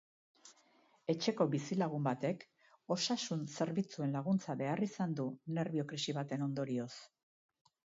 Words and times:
Etxeko 1.13 1.47
bizilagun 1.55 2.07
batek 2.07 2.47
osasun 2.97 3.45
zerbitzuen 3.59 4.19
laguntza 4.21 4.59
behar 4.67 4.85
izan 4.91 5.17
du 5.23 5.31
nerbio-krisi 5.61 6.21
baten 6.23 6.53
ondorioz. 6.53 6.95